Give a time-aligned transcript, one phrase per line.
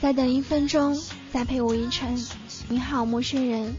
[0.00, 1.00] 再等一分钟，
[1.32, 2.22] 再陪我一程。
[2.68, 3.74] 你好，陌生人，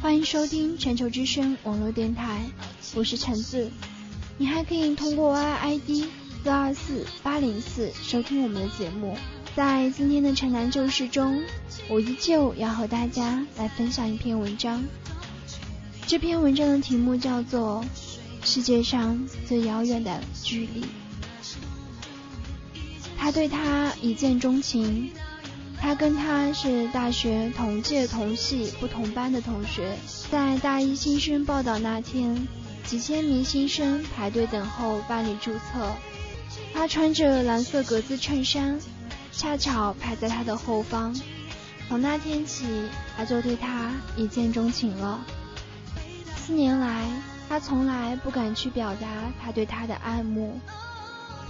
[0.00, 2.42] 欢迎收听全球之声网络电台，
[2.94, 3.70] 我是橙子。
[4.36, 6.08] 你还可以通过 Y I D
[6.42, 9.16] 四二四八零四收听我们的节目。
[9.54, 11.40] 在今天的城南旧事中，
[11.88, 14.82] 我依旧要和大家来分享一篇文章。
[16.08, 17.84] 这篇文章的题目叫做
[18.46, 20.80] 《世界上最遥远的距离》。
[23.16, 25.12] 他对她一见钟情，
[25.82, 29.96] 他跟她是大学同届同系不同班的同学。
[30.30, 32.46] 在大一新生报道那天，
[32.84, 35.92] 几千名新生排队等候办理注册。
[36.72, 38.78] 他穿着蓝色格子衬衫，
[39.32, 41.14] 恰巧排在他的后方。
[41.88, 42.64] 从那天起，
[43.16, 45.18] 他就对他一见钟情了。
[46.36, 47.04] 四年来，
[47.48, 49.08] 他从来不敢去表达
[49.42, 50.60] 他对她的爱慕。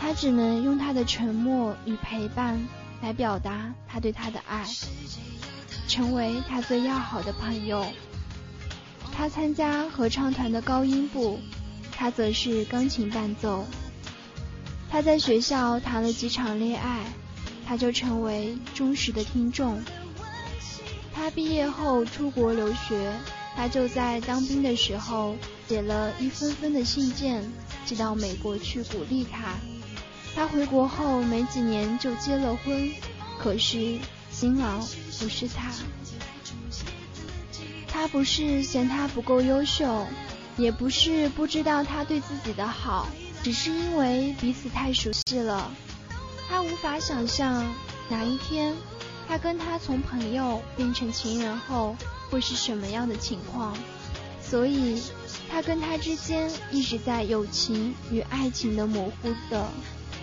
[0.01, 2.61] 他只能用他的沉默与陪伴
[3.03, 4.65] 来表达他对她的爱，
[5.89, 7.85] 成为他最要好的朋友。
[9.15, 11.39] 他参加合唱团的高音部，
[11.91, 13.67] 他则是钢琴伴奏。
[14.89, 17.05] 他在学校谈了几场恋爱，
[17.67, 19.83] 他就成为忠实的听众。
[21.13, 23.13] 他毕业后出国留学，
[23.55, 25.37] 他就在当兵的时候
[25.69, 27.43] 写了一封封的信件
[27.85, 29.55] 寄到美国去鼓励他。
[30.35, 32.91] 他回国后没几年就结了婚，
[33.39, 33.99] 可是
[34.31, 34.81] 新郎
[35.19, 35.71] 不是他。
[37.87, 40.07] 他不是嫌他不够优秀，
[40.57, 43.07] 也不是不知道他对自己的好，
[43.43, 45.71] 只是因为彼此太熟悉了。
[46.49, 47.65] 他无法想象
[48.09, 48.75] 哪一天
[49.29, 51.95] 他跟他从朋友变成情人后
[52.31, 53.77] 会是什么样的情况，
[54.43, 55.03] 所以
[55.51, 59.69] 他跟他之间一直在友情与爱情的模糊的。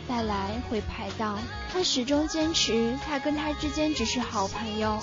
[0.09, 1.37] 再来回排档，
[1.71, 4.99] 他始终坚持，他跟他之间只是好朋友，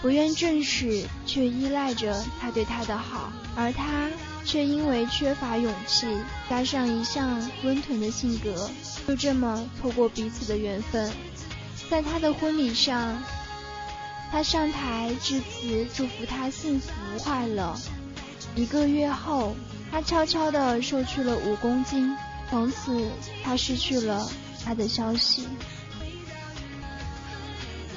[0.00, 4.08] 不愿正视，却依赖着他对他的好，而他
[4.44, 6.06] 却因为缺乏勇气，
[6.48, 8.70] 加上一向温吞的性格，
[9.08, 11.12] 就这么错过彼此的缘分。
[11.90, 13.20] 在他的婚礼上，
[14.30, 16.92] 他上台致辞，祝福他幸福
[17.24, 17.76] 快乐。
[18.54, 19.56] 一个月后，
[19.90, 22.16] 他悄悄地瘦去了五公斤，
[22.48, 23.10] 从此
[23.42, 24.30] 他失去了。
[24.64, 25.46] 他的消息，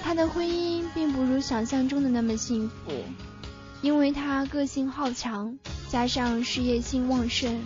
[0.04, 2.92] 他的婚姻并不如想象中的那么幸福，
[3.82, 5.58] 因为他个性好强，
[5.90, 7.58] 加上事业心旺盛，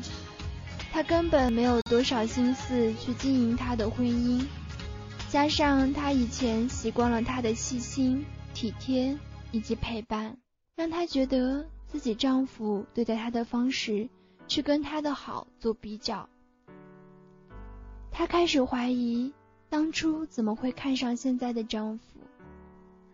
[0.91, 4.45] 他根本没有多少心思去经营他的婚姻，
[5.29, 8.23] 加上他以前习惯了他的细心、
[8.53, 9.17] 体贴
[9.51, 10.37] 以及陪伴，
[10.75, 14.07] 让他觉得自己丈夫对待他的方式
[14.47, 16.29] 去跟他的好做比较。
[18.11, 19.31] 她开始怀疑
[19.69, 22.19] 当初怎么会看上现在的丈夫，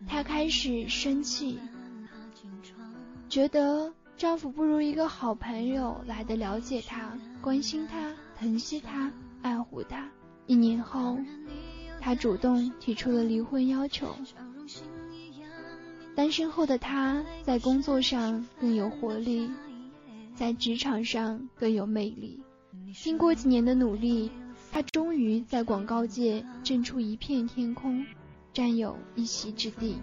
[0.06, 1.58] 她开始生气，
[3.28, 9.10] 觉得丈夫不如一个好朋友来的了解她、关心她、疼惜她、
[9.40, 10.06] 爱护她。
[10.46, 11.16] 一年后，
[12.00, 14.14] 她主动提出了离婚要求。
[16.14, 19.48] 单身后的她在工作上更有活力，
[20.34, 22.42] 在职场上更有魅力。
[22.92, 24.30] 经过几年的努力。
[24.70, 28.04] 他终于在广告界挣出一片天空，
[28.52, 29.96] 占有一席之地。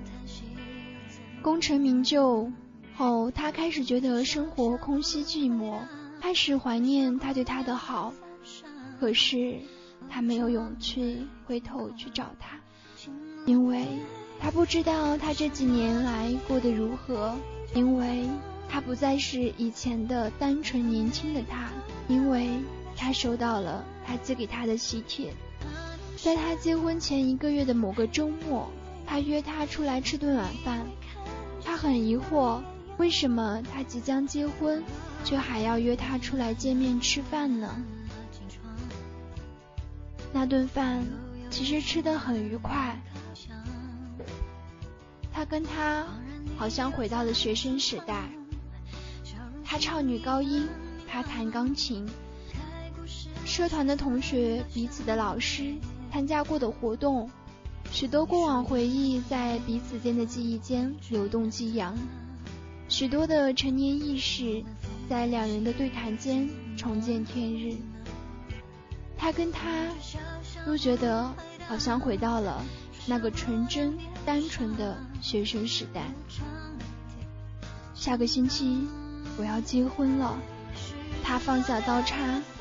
[1.42, 2.52] 功成名就
[2.96, 5.80] 后，他开始觉得生活空虚寂寞，
[6.20, 8.14] 开始怀念他对他的好。
[9.00, 9.60] 可是
[10.10, 12.60] 他没有勇气回头去找他，
[13.46, 13.86] 因为
[14.40, 17.36] 他不知道他这几年来过得如何，
[17.74, 18.28] 因为
[18.68, 21.70] 他不再是以前的单纯年轻的他，
[22.08, 22.50] 因为。
[22.98, 25.34] 他收到了他寄给他的喜帖，
[26.16, 28.72] 在他结婚前一个月的某个周末，
[29.06, 30.86] 他约她出来吃顿晚饭。
[31.64, 32.62] 他很疑惑，
[32.98, 34.84] 为什么他即将结婚，
[35.24, 37.76] 却还要约她出来见面吃饭呢？
[40.32, 41.04] 那顿饭
[41.50, 43.02] 其实吃得很愉快，
[45.34, 46.06] 他跟他
[46.58, 48.30] 好像回到了学生时代。
[49.64, 50.68] 他唱女高音，
[51.08, 52.06] 他弹钢琴。
[53.56, 55.76] 社团的同学，彼此的老师，
[56.12, 57.32] 参加过的活动，
[57.90, 61.98] 许多过往回忆在彼此间的记忆间流动激扬，
[62.90, 64.62] 许多的陈年轶事
[65.10, 67.78] 在两人的对谈间重见天日。
[69.18, 69.88] 他跟他
[70.66, 71.34] 都觉得
[71.66, 72.62] 好像回到了
[73.08, 76.02] 那个纯真单纯的学生时代。
[77.94, 78.86] 下个星期
[79.38, 80.38] 我要结婚了，
[81.24, 82.18] 他放下刀叉。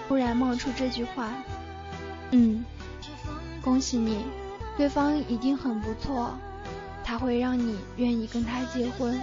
[0.06, 1.32] 突然冒出这句话，
[2.30, 2.64] 嗯，
[3.62, 4.24] 恭喜你，
[4.76, 6.34] 对方一定很不错。
[7.02, 9.20] 他会让你愿意跟他结婚。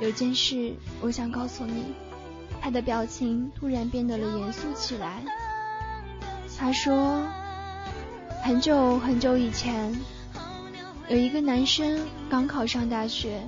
[0.00, 1.94] 有件事我想告诉你。
[2.60, 5.22] 他的表情突然变得了严肃起来。
[6.58, 7.24] 他说
[8.42, 9.94] ：“很久很久以前，
[11.08, 13.40] 有一个男生刚考上大学，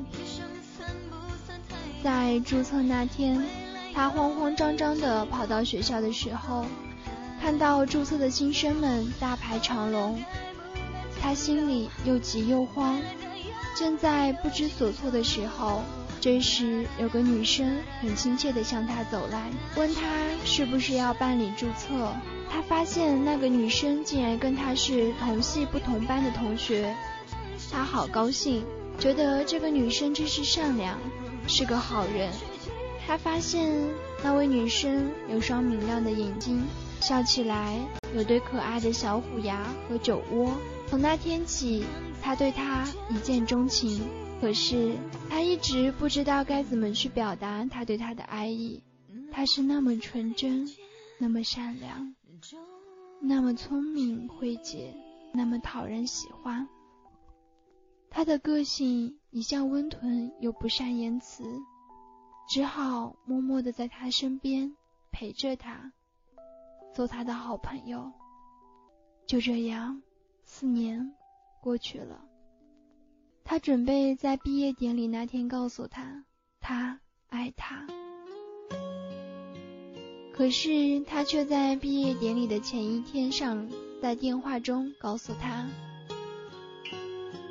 [2.04, 3.44] 在注册那天，
[3.92, 6.64] 他慌慌张张地跑到学校的时候，
[7.40, 10.22] 看到注册的新生们大排长龙，
[11.20, 13.00] 他心里又急又慌，
[13.76, 15.82] 正在不知所措的时候。”
[16.22, 20.02] 这时，有个女生很亲切地向他走来，问他
[20.44, 22.12] 是不是要办理注册。
[22.50, 26.94] 他发现那个女生竟然跟他是同系不同班的同学，
[27.72, 28.66] 他好高兴，
[28.98, 30.98] 觉得这个女生真是善良，
[31.46, 32.30] 是个好人。
[33.10, 33.68] 他发现
[34.22, 36.62] 那位女生有双明亮的眼睛，
[37.00, 37.76] 笑起来
[38.14, 40.56] 有对可爱的小虎牙和酒窝。
[40.86, 41.84] 从那天起，
[42.22, 44.00] 他对她一见钟情。
[44.40, 44.94] 可是
[45.28, 48.80] 他一直不知道该怎么去表达他对她的爱意。
[49.32, 50.68] 她是那么纯真，
[51.18, 52.14] 那么善良，
[53.20, 54.94] 那么聪明慧解，
[55.34, 56.68] 那么讨人喜欢。
[58.08, 61.42] 他的个性一向温吞又不善言辞，
[62.50, 64.74] 只好默默的在他身边
[65.12, 65.92] 陪着他，
[66.92, 68.10] 做他的好朋友。
[69.24, 70.02] 就这样，
[70.42, 71.14] 四年
[71.62, 72.24] 过去了。
[73.44, 76.24] 他准备在毕业典礼那天告诉他，
[76.58, 76.98] 他
[77.28, 77.86] 爱他。
[80.34, 83.70] 可是他却在毕业典礼的前一天上，
[84.02, 85.68] 在电话中告诉他，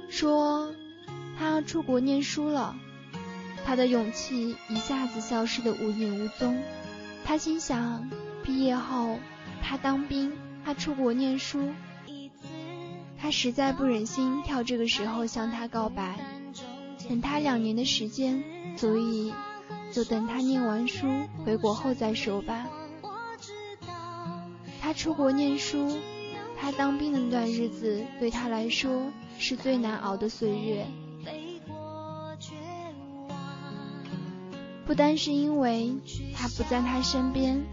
[0.10, 0.74] 说
[1.38, 2.76] 他要出国念书了。
[3.66, 6.62] 他的勇气一下子消失得无影无踪。
[7.24, 8.10] 他心想，
[8.44, 9.20] 毕业后
[9.62, 10.34] 他当兵，
[10.66, 11.70] 他出国念书。
[13.22, 16.18] 他实在不忍心挑这个时候向他告白，
[17.08, 18.42] 等他两年的时间，
[18.78, 19.34] 所以
[19.92, 21.08] 就等他念完书
[21.46, 22.66] 回国后再说吧。
[24.82, 25.98] 他出国念书，
[26.58, 30.88] 他当兵的那段日子对他来说是最难熬的岁月，
[34.90, 35.94] 不单是因为
[36.36, 37.64] 他不在他身边，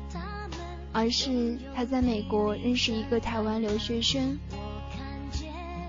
[0.92, 4.38] 而是他在美国认识一个台湾留学生。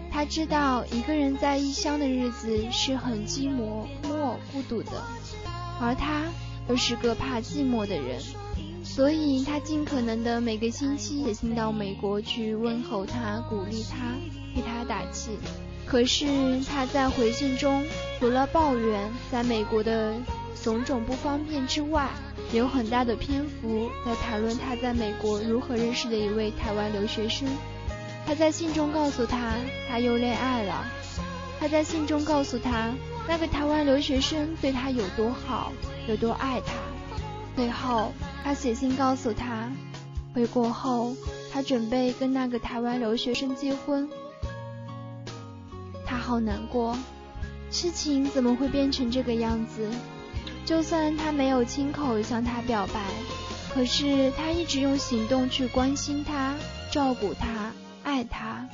[0.09, 5.03] 他知道一个人在异乡的日子是很寂寞、寞、孤独的，
[5.81, 6.23] 而他
[6.69, 8.21] 又是个怕寂寞的人，
[8.81, 14.15] 所以他尽可能的每个星期写信到美国去问候他、鼓励他、
[14.55, 15.31] 替他打气。
[15.85, 16.25] 可是
[16.69, 17.83] 他在回信中
[18.17, 20.15] 除了抱怨在美国的
[20.63, 22.09] 种种不方便之外，
[22.51, 27.47] 有很大的篇幅在谈论他在美国如何认识的一位台湾留学生。
[28.25, 29.53] 他在信中告诉他，
[29.89, 30.85] 他又恋爱了。
[31.59, 32.93] 他在信中告诉他，
[33.27, 35.71] 那个台湾留学生对他有多好，
[36.07, 36.73] 有多爱他。
[37.55, 38.11] 最后，
[38.43, 39.71] 他写信告诉他，
[40.33, 41.15] 回国后
[41.51, 44.07] 他准备跟那个台湾留学生结婚。
[46.05, 46.97] 他好难过，
[47.71, 49.89] 事情怎么会变成这个样子？
[50.67, 52.99] 就算他没有亲口向他表白，
[53.73, 56.55] 可是他一直用行动去关心他，
[56.91, 57.71] 照顾他。
[58.03, 58.67] 爱他，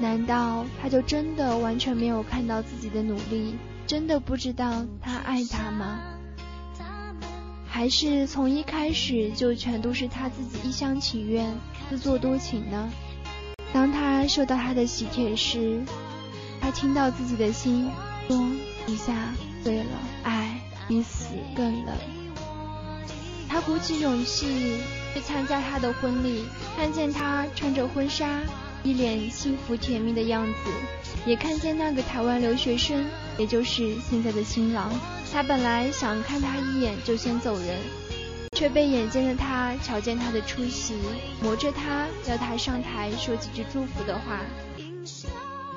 [0.00, 5.98] 难道他就真的完全没有看到自己的努力，真的不知道他爱他吗？
[7.68, 11.54] 还是从一开始就全都是他自己一厢情愿、
[11.90, 12.88] 自作多情呢？
[13.70, 15.82] 当他收到他的喜帖时，
[16.58, 17.90] 他听到自己的心
[18.26, 19.90] 咚一下碎了，
[20.22, 20.45] 爱
[20.88, 21.94] 比死更冷。
[23.48, 24.80] 他鼓起勇气。
[25.16, 26.44] 去参加他的婚礼，
[26.76, 28.42] 看见他穿着婚纱，
[28.82, 30.70] 一脸幸福甜蜜的样子，
[31.24, 33.02] 也看见那个台湾留学生，
[33.38, 34.92] 也就是现在的新郎。
[35.32, 37.78] 他本来想看他一眼就先走人，
[38.52, 40.94] 却被眼尖的他瞧见他的出席，
[41.40, 44.40] 磨着他要他上台说几句祝福的话。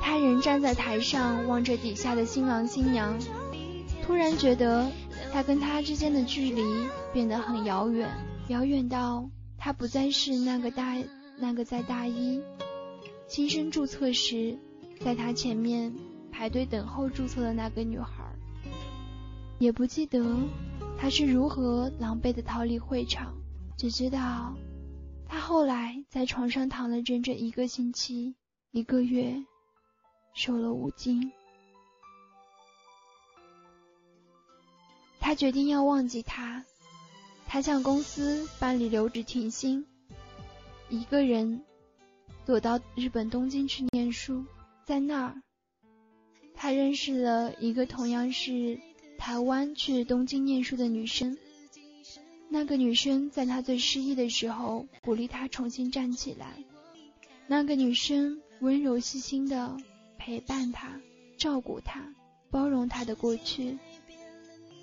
[0.01, 3.17] 他仍站在台上望着底下的新郎新娘，
[4.09, 4.91] 突然觉得
[5.31, 6.63] 他跟他之间的距离
[7.13, 8.09] 变得很遥远。
[8.47, 10.97] 遥远到他不再是那个大
[11.37, 12.41] 那个在大一
[13.27, 14.57] 新生注册时，
[14.99, 15.93] 在他前面
[16.31, 18.23] 排队等候注册的那个女孩，
[19.59, 20.37] 也不记得
[20.97, 23.35] 他是如何狼狈的逃离会场，
[23.77, 24.55] 只知道
[25.27, 28.33] 他后来在床上躺了整整一个星期，
[28.71, 29.35] 一个月，
[30.33, 31.31] 瘦了五斤。
[35.29, 36.65] 他决定要忘记他。
[37.45, 39.85] 他向公司办理留职停薪，
[40.89, 41.61] 一个人
[42.47, 44.43] 躲到日本东京去念书。
[44.87, 45.43] 在那儿，
[46.55, 48.79] 他认识了一个同样是
[49.19, 51.37] 台湾去东京念书的女生。
[52.49, 56.55] 那个女生在他最失意的时候，鼓励他重新站起来。
[57.45, 59.77] 那个女生温柔细心的
[60.17, 60.99] 陪伴他，
[61.37, 62.15] 照顾他，
[62.49, 63.77] 包容他的过去。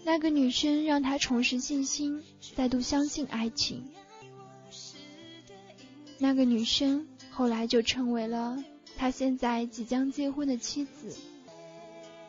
[0.07, 2.23] 那个女生让他重拾信心，
[2.55, 3.91] 再度相信爱情。
[6.19, 8.63] 那个女生后来就成为了
[8.97, 11.17] 他现在即将结婚的妻子。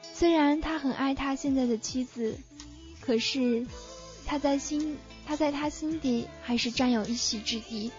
[0.01, 2.35] 虽然他很爱他现在的妻子，
[2.99, 3.67] 可是
[4.25, 4.97] 他在心。
[5.27, 7.91] 他在他心底还是占有一席之地，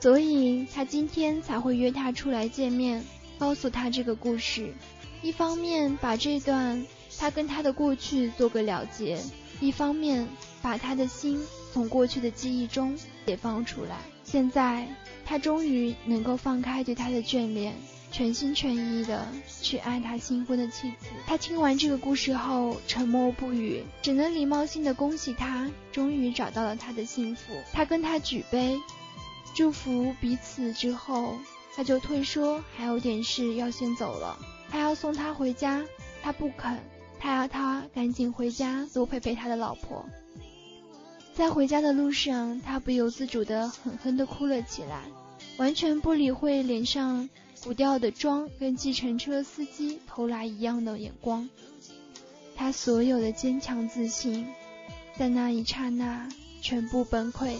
[0.00, 3.02] 所以他今天才会约他出来见面，
[3.38, 4.74] 告诉他这个故事。
[5.22, 6.86] 一方面把这段
[7.18, 9.18] 他跟他的过去做个了结，
[9.60, 10.26] 一方面
[10.62, 12.96] 把他的心从过去的记忆中
[13.26, 13.96] 解放出来。
[14.24, 14.86] 现在
[15.26, 17.74] 他终于能够放开对他的眷恋。
[18.10, 19.28] 全心全意的
[19.60, 21.08] 去爱他新婚的妻子。
[21.26, 27.52] 他听完这个故事后沉默不语，只能礼貌性的恭喜他终于找到了他的幸福。
[27.70, 28.80] 他跟他举杯，
[29.54, 31.36] 祝福彼此之后，
[31.76, 34.38] 他就推说还有点事要先走了，
[34.70, 35.84] 他要送他回家。
[36.22, 36.80] 他不肯，
[37.18, 40.06] 他要他赶紧回家多陪陪他的老婆。
[41.34, 45.02] 在回家的路上，他不由自主的狠狠的哭了起来，
[45.56, 47.28] 完全不理会脸上。
[47.64, 51.50] 古调的妆跟计程车司机投来一样的眼光，
[52.54, 54.46] 他所有的坚强自信，
[55.18, 56.28] 在那一刹那
[56.60, 57.56] 全部崩溃。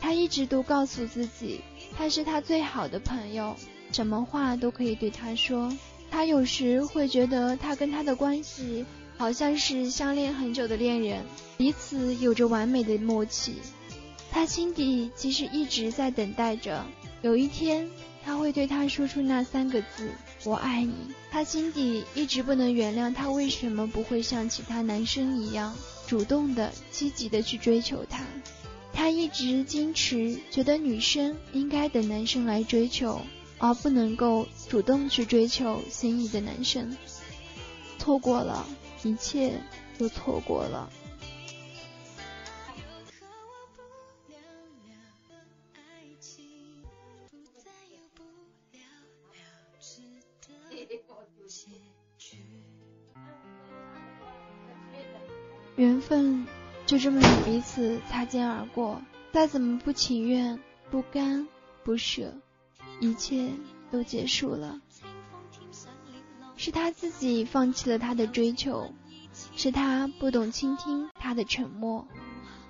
[0.00, 1.60] 他一直都告诉自己，
[1.96, 3.54] 他是他最好的朋友，
[3.92, 5.72] 什么话都可以对他说。
[6.10, 8.84] 他有时会觉得他跟他的关系
[9.16, 11.24] 好像是相恋很久的恋人，
[11.56, 13.56] 彼此有着完美的默契。
[14.30, 16.84] 他心底其实一直在等待着
[17.22, 17.88] 有一天。
[18.24, 20.10] 他会对他说出那三个字
[20.44, 20.92] “我爱你”。
[21.30, 25.74] 他心底一直不能原谅他为什么不会像其他男生一样
[26.06, 28.22] 主动的、积极的去追求他。
[28.92, 33.22] 他一直矜持，觉得女生应该等男生来追求，
[33.58, 36.96] 而不能够主动去追求心仪的男生。
[37.98, 38.66] 错过了，
[39.02, 39.60] 一切
[39.98, 40.90] 都错过了。
[55.76, 56.44] 缘分
[56.86, 59.00] 就这么与彼此擦肩而过，
[59.32, 60.58] 再怎么不情愿、
[60.90, 61.46] 不甘、
[61.84, 62.34] 不舍，
[63.00, 63.50] 一切
[63.90, 64.80] 都结束了。
[66.56, 68.92] 是他自己放弃了他的追求，
[69.56, 72.06] 是他不懂倾听他的沉默，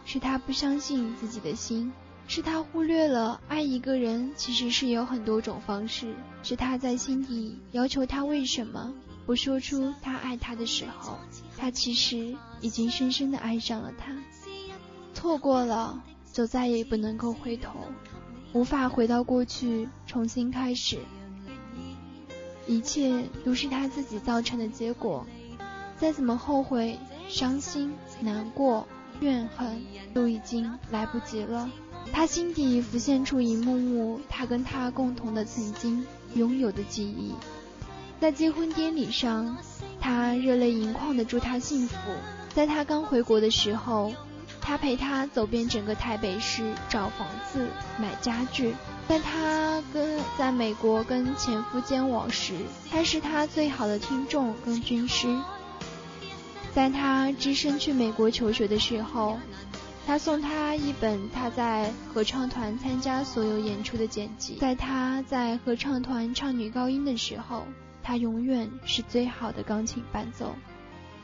[0.05, 1.91] 是他不相信自己的心，
[2.27, 8.93] 是他忽略了爱一个人其实是有很多种方式，是他在心底要求他为什么。
[9.25, 11.19] 不说出他爱他的时候，
[11.57, 14.17] 他其实已经深深的爱上了他。
[15.13, 17.79] 错过了，就再也不能够回头，
[18.53, 20.99] 无法回到过去重新开始。
[22.67, 25.27] 一切都是他自己造成的结果，
[25.97, 28.87] 再怎么后悔、伤心、难过、
[29.21, 31.71] 怨恨，都已经来不及了。
[32.13, 37.33] 他心底浮现出一幕幕他跟他共同的曾经拥有的记忆。
[38.21, 39.57] 在结婚典礼上，
[40.01, 41.97] 他热泪盈眶的祝他幸福。
[42.55, 44.13] 在他刚回国的时候，
[44.69, 47.67] 他陪她走遍整个台北市找房子、
[47.99, 48.75] 买家具。
[49.09, 52.53] 在他跟在美国跟前夫交往时，
[52.91, 55.35] 他是他最好的听众跟军师。
[56.75, 59.39] 在他只身去美国求学的时候，
[60.07, 64.57] 他送他一本他在合唱团参加所有演出的剪辑。
[64.61, 67.65] 在他在合唱团唱女高音的时候。
[68.01, 70.55] 他永远是最好的钢琴伴奏。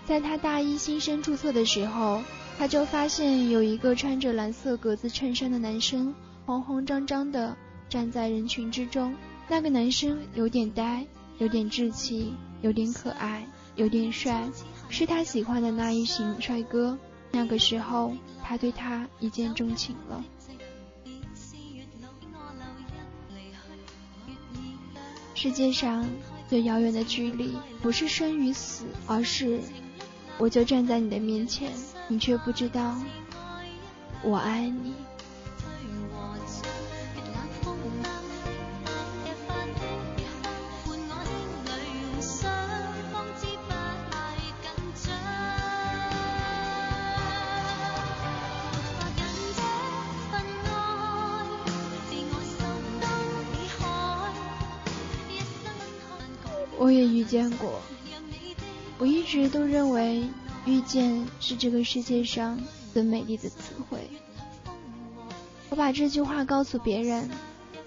[0.04, 2.22] 在他大一新生注册的时候，
[2.58, 6.14] 他就发现有一个穿着蓝色格子衬衫的男生
[6.46, 7.56] 慌慌张张的
[7.88, 9.14] 站在人群之中。
[9.48, 11.06] 那个男生有点呆，
[11.38, 12.32] 有点稚气，
[12.62, 13.46] 有点可爱，
[13.76, 14.48] 有点帅，
[14.88, 16.98] 是他喜欢的那一型帅哥。
[17.30, 20.24] 那个时候，他对他一见钟情了。
[25.34, 26.06] 世界上。
[26.46, 29.58] 最遥远的距离，不是生与死，而是
[30.38, 31.72] 我就站在你的面前，
[32.06, 32.94] 你却不知道
[34.22, 34.94] 我爱你。
[56.76, 57.80] 我也遇见过，
[58.98, 60.28] 我一直都认为
[60.66, 62.58] 遇见是这个世界上
[62.92, 64.08] 最美丽的词汇。
[65.68, 67.28] 我把这句话告诉别人，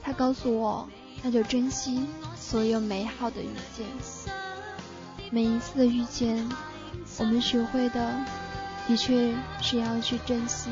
[0.01, 0.87] 他告诉我，
[1.23, 2.05] 那就珍惜
[2.35, 3.85] 所有美好的遇见。
[5.31, 6.47] 每一次的遇见，
[7.17, 8.15] 我们学会的
[8.87, 10.69] 的确是要去珍惜。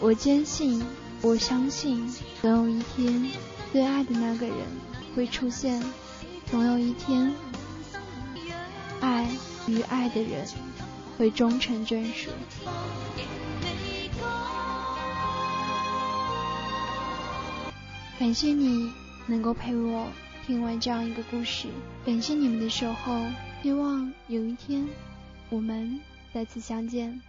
[0.00, 0.84] 我坚信，
[1.22, 3.30] 我相信，总有一天，
[3.72, 4.56] 最爱的那个人
[5.14, 5.80] 会出现；
[6.50, 7.32] 总有一天，
[9.66, 10.46] 与爱的人
[11.16, 12.30] 会终成眷属。
[18.18, 18.90] 感谢你
[19.26, 20.08] 能够陪我
[20.46, 21.68] 听完这样一个故事，
[22.04, 23.26] 感谢你们的守候，
[23.62, 24.86] 希望有一天
[25.50, 26.00] 我们
[26.32, 27.20] 再次相见。